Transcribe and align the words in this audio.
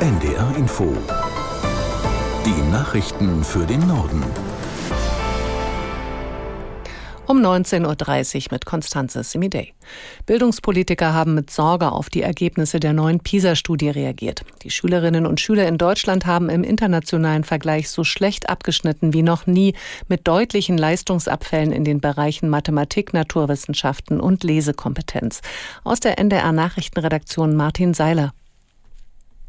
NDR 0.00 0.56
Info. 0.56 0.92
Die 2.44 2.70
Nachrichten 2.72 3.44
für 3.44 3.64
den 3.64 3.86
Norden. 3.86 4.24
Um 7.26 7.38
19.30 7.38 8.34
Uhr 8.34 8.42
mit 8.50 8.66
Konstanze 8.66 9.22
Simidey. 9.22 9.72
Bildungspolitiker 10.26 11.14
haben 11.14 11.34
mit 11.34 11.50
Sorge 11.50 11.92
auf 11.92 12.10
die 12.10 12.22
Ergebnisse 12.22 12.80
der 12.80 12.92
neuen 12.92 13.20
PISA-Studie 13.20 13.88
reagiert. 13.88 14.44
Die 14.62 14.70
Schülerinnen 14.70 15.26
und 15.26 15.40
Schüler 15.40 15.68
in 15.68 15.78
Deutschland 15.78 16.26
haben 16.26 16.50
im 16.50 16.64
internationalen 16.64 17.44
Vergleich 17.44 17.88
so 17.88 18.02
schlecht 18.02 18.50
abgeschnitten 18.50 19.14
wie 19.14 19.22
noch 19.22 19.46
nie 19.46 19.74
mit 20.08 20.26
deutlichen 20.26 20.76
Leistungsabfällen 20.76 21.70
in 21.70 21.84
den 21.84 22.00
Bereichen 22.00 22.50
Mathematik, 22.50 23.14
Naturwissenschaften 23.14 24.20
und 24.20 24.42
Lesekompetenz. 24.42 25.40
Aus 25.84 26.00
der 26.00 26.18
NDR 26.18 26.50
Nachrichtenredaktion 26.50 27.54
Martin 27.54 27.94
Seiler. 27.94 28.32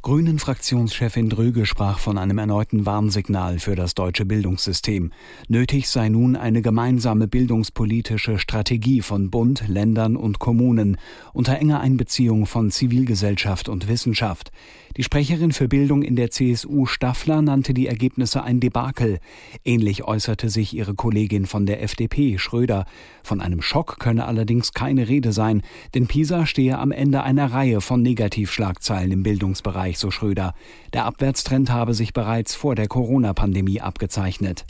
Grünen-Fraktionschefin 0.06 1.30
Dröge 1.30 1.66
sprach 1.66 1.98
von 1.98 2.20
einem 2.20 2.38
erneuten 2.38 2.86
Warnsignal 2.86 3.58
für 3.58 3.76
das 3.76 3.96
deutsche 3.96 4.23
Bildungssystem. 4.23 5.12
Nötig 5.48 5.90
sei 5.90 6.09
nun 6.09 6.36
eine 6.36 6.62
gemeinsame 6.62 7.27
bildungspolitische 7.27 8.38
Strategie 8.38 9.02
von 9.02 9.32
Bund, 9.32 9.68
Ländern 9.68 10.16
und 10.16 10.38
Kommunen 10.38 10.98
unter 11.34 11.58
enger 11.58 11.80
Einbeziehung 11.80 12.46
von 12.46 12.70
Zivilgesellschaft 12.70 13.68
und 13.68 13.88
Wissenschaft. 13.88 14.52
Die 14.98 15.04
Sprecherin 15.04 15.52
für 15.52 15.68
Bildung 15.68 16.04
in 16.04 16.16
der 16.16 16.32
CSU 16.32 16.85
Staffler 16.85 17.41
nannte 17.41 17.74
die 17.74 17.88
Ergebnisse 17.88 18.44
ein 18.44 18.62
Debakel. 18.62 19.20
Ähnlich 19.66 20.05
äußerte 20.05 20.49
sich 20.49 20.74
ihre 20.74 20.94
Kollegin 20.94 21.48
von 21.48 21.66
der 21.66 21.84
FDP 21.84 22.38
Schröder. 22.38 22.85
Von 23.22 23.41
einem 23.41 23.62
Schock 23.62 23.99
könne 23.99 24.26
allerdings 24.26 24.72
keine 24.72 25.10
Rede 25.10 25.34
sein, 25.34 25.63
denn 25.96 26.08
PISA 26.08 26.46
stehe 26.46 26.77
am 26.77 26.91
Ende 26.91 27.24
einer 27.24 27.52
Reihe 27.52 27.82
von 27.82 28.04
Negativschlagzeilen 28.04 29.12
im 29.12 29.24
Bildungsbereich, 29.24 29.95
so 29.98 30.12
Schröder. 30.12 30.54
Der 30.94 31.05
Abwärtstrend 31.05 31.70
habe 31.72 31.94
sich 31.94 32.13
bereits 32.13 32.55
vor 32.55 32.76
der 32.76 32.88
Corona-Pandemie 32.88 33.82
abgezeichnet. 33.82 34.65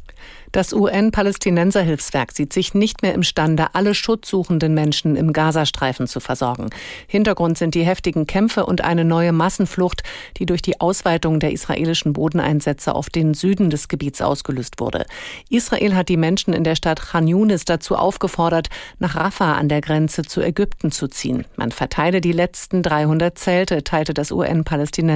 Das 0.52 0.74
UN-Palästinenser-Hilfswerk 0.74 2.32
sieht 2.32 2.54
sich 2.54 2.74
nicht 2.74 3.02
mehr 3.02 3.14
imstande, 3.14 3.68
alle 3.74 3.94
schutzsuchenden 3.94 4.74
Menschen 4.74 5.18
im 5.18 5.34
Gazastreifen 5.34 6.08
zu 6.08 6.22
versorgen. 6.22 6.70
Hintergrund 7.08 7.58
sind 7.58 7.76
die 7.76 7.86
heftigen 7.86 8.26
Kämpfe 8.26 8.66
und 8.66 8.82
eine 8.82 9.04
neue 9.04 9.34
Massenflucht, 9.34 10.04
die 10.38 10.46
durch 10.46 10.62
die 10.62 10.80
Ausweitung 10.80 11.42
der 11.42 11.52
israelischen 11.52 12.14
Bodeneinsätze 12.14 12.96
auf 12.96 13.10
den 13.10 13.34
Süden 13.34 13.70
des 13.70 13.90
Gebiets 13.90 14.22
ausgelöst 14.22 14.80
wurde. 14.80 15.06
Israel 15.50 15.94
hat 15.94 16.08
die 16.08 16.18
Menschen 16.18 16.54
in 16.54 16.64
der 16.64 16.76
Stadt 16.76 17.02
Khan 17.02 17.28
Yunis 17.28 17.66
dazu 17.66 17.96
aufgefordert, 17.98 18.70
nach 19.00 19.16
Rafah 19.16 19.56
an 19.56 19.68
der 19.68 19.82
Grenze 19.82 20.24
zu 20.24 20.42
Ägypten 20.42 20.92
zu 20.92 21.10
ziehen. 21.10 21.46
Man 21.58 21.72
verteile 21.72 22.22
die 22.22 22.32
letzten 22.32 22.82
300 22.82 23.38
Zelte, 23.38 23.84
teilte 23.84 24.14
das 24.14 24.32
UN-Palästinenser-Hilfswerk 24.32 25.15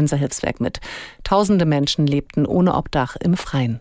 mit. 0.59 0.79
Tausende 1.23 1.65
Menschen 1.65 2.07
lebten 2.07 2.45
ohne 2.45 2.75
Obdach 2.75 3.15
im 3.17 3.35
Freien. 3.35 3.79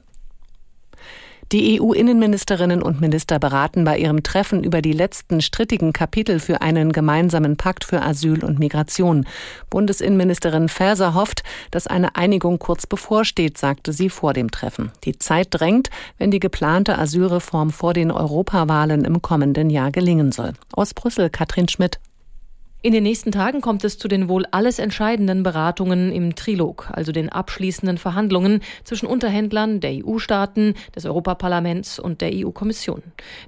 Die 1.51 1.81
EU-Innenministerinnen 1.81 2.83
und 2.83 3.01
Minister 3.01 3.39
beraten 3.39 3.85
bei 3.85 3.97
ihrem 3.97 4.23
Treffen 4.23 4.63
über 4.63 4.83
die 4.83 4.93
letzten 4.93 5.41
strittigen 5.41 5.95
Kapitel 5.95 6.41
für 6.41 6.61
einen 6.61 6.93
gemeinsamen 6.93 7.57
Pakt 7.57 7.85
für 7.85 8.03
Asyl 8.03 8.45
und 8.45 8.59
Migration. 8.59 9.27
Bundesinnenministerin 9.71 10.69
Faeser 10.69 11.15
hofft, 11.15 11.43
dass 11.71 11.87
eine 11.87 12.17
Einigung 12.17 12.59
kurz 12.59 12.87
bevorsteht, 12.87 13.57
sagte 13.57 13.95
sie 13.95 14.11
vor 14.11 14.35
dem 14.35 14.51
Treffen. 14.51 14.93
Die 15.05 15.19
Zeit 15.19 15.49
drängt, 15.51 15.89
wenn 16.19 16.31
die 16.31 16.41
geplante 16.41 16.99
Asylreform 16.99 17.71
vor 17.71 17.95
den 17.95 18.11
Europawahlen 18.11 19.07
im 19.07 19.23
kommenden 19.23 19.71
Jahr 19.71 19.91
gelingen 19.91 20.33
soll. 20.33 20.53
Aus 20.73 20.93
Brüssel 20.93 21.31
Katrin 21.31 21.69
Schmidt. 21.69 21.99
In 22.81 22.93
den 22.93 23.03
nächsten 23.03 23.33
Tagen 23.33 23.61
kommt 23.61 23.83
es 23.83 23.98
zu 23.98 24.07
den 24.07 24.29
wohl 24.29 24.47
alles 24.53 24.79
entscheidenden 24.79 25.43
Beratungen 25.43 26.12
im 26.12 26.37
Trilog, 26.37 26.89
also 26.93 27.11
den 27.11 27.29
abschließenden 27.29 27.98
Verhandlungen 27.98 28.61
zwischen 28.84 29.07
Unterhändlern 29.07 29.81
der 29.81 30.07
EU-Staaten, 30.07 30.75
des 30.95 31.05
Europaparlaments 31.05 31.99
und 31.99 32.21
der 32.21 32.31
EU-Kommission. 32.33 33.03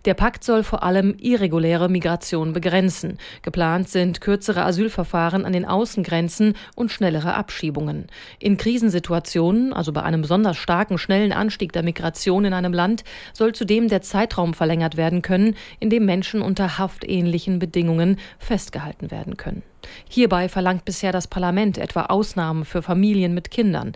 Der 0.05 0.15
Pakt 0.15 0.43
soll 0.43 0.65
vor 0.65 0.83
allem 0.83 1.15
irreguläre 1.21 1.89
Migration 1.89 2.53
begrenzen. 2.53 3.19
Geplant 3.43 3.89
sind 3.89 4.21
kürzere 4.21 4.65
Asylverfahren 4.65 5.45
an 5.45 5.53
den 5.53 5.65
Außengrenzen 5.65 6.55
und 6.75 6.91
schnellere 6.91 7.35
Abschiebungen. 7.35 8.09
In 8.41 8.57
Krisensituationen, 8.57 9.73
also 9.73 9.93
bei 9.93 10.03
einem 10.03 10.23
besonders 10.23 10.57
starken, 10.57 10.99
schnellen 10.99 11.31
Anstieg 11.31 11.73
der 11.73 11.85
Migration 11.85 12.47
in 12.47 12.53
einem 12.53 12.73
Land, 12.73 13.05
soll 13.33 13.53
zudem 13.53 13.87
der 13.87 14.03
Zeitraum 14.03 14.55
verlängert 14.55 14.97
werden 14.97 15.23
können, 15.23 15.55
in 15.79 15.89
dem 15.89 16.05
Menschen 16.05 16.43
unter 16.43 16.79
haftähnlichen 16.79 17.61
Bedingungen 17.61 18.19
festgehalten 18.41 19.13
werden 19.13 19.30
werden 19.31 19.37
können. 19.37 19.63
Hierbei 20.09 20.49
verlangt 20.49 20.85
bisher 20.85 21.13
das 21.13 21.29
Parlament 21.29 21.79
etwa 21.79 22.07
Ausnahmen 22.07 22.65
für 22.65 22.83
Familien 22.83 23.35
mit 23.35 23.51
Kindern. 23.51 23.93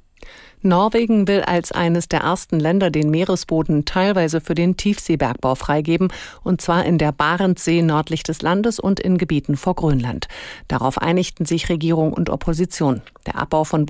Norwegen 0.65 1.29
will 1.29 1.43
als 1.43 1.73
eines 1.73 2.09
der 2.09 2.21
ersten 2.21 2.59
Länder 2.59 2.91
den 2.91 3.11
Meeresboden 3.11 3.85
teilweise 3.85 4.41
für 4.41 4.55
den 4.55 4.79
Tiefseebergbau 4.79 5.57
freigeben, 5.57 6.09
und 6.43 6.63
zwar 6.63 6.87
in 6.87 6.97
der 6.97 7.13
Barentssee 7.13 7.83
nördlich 7.83 8.23
des 8.23 8.41
Landes 8.41 8.81
und 8.81 8.99
in 8.99 9.19
Gebieten 9.19 9.59
vor 9.59 9.75
Grönland. 9.75 10.27
Darauf 10.67 10.97
einigten 10.97 11.45
sich 11.45 11.69
Regierung 11.69 12.15
und 12.15 12.31
Opposition. 12.31 13.03
Der 13.27 13.37
Abbau 13.37 13.65
von, 13.65 13.87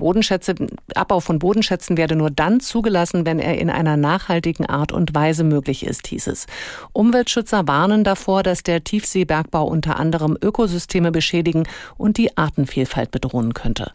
Abbau 0.95 1.19
von 1.21 1.39
Bodenschätzen 1.39 1.95
werde 1.95 2.17
nur 2.17 2.29
dann 2.29 2.59
zugelassen, 2.59 3.25
wenn 3.25 3.39
er 3.39 3.57
in 3.57 3.69
einer 3.69 3.95
nachhaltigen 3.95 4.65
Art 4.65 4.91
und 4.91 5.15
Weise 5.15 5.45
möglich 5.45 5.85
ist, 5.85 6.07
hieß 6.07 6.27
es. 6.27 6.45
Umweltschützer 6.91 7.69
warnen 7.69 8.03
davor, 8.03 8.43
dass 8.43 8.63
der 8.63 8.83
Tiefseebergbau 8.83 9.65
unter 9.65 9.97
anderem 9.97 10.37
Ökosysteme 10.41 11.13
beschädigen 11.13 11.63
und 11.97 12.17
die 12.17 12.35
Artenvielfalt 12.35 13.11
bedrohen 13.11 13.53
könnte. 13.53 13.93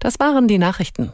Das 0.00 0.20
waren 0.20 0.48
die 0.48 0.58
Nachrichten. 0.58 1.12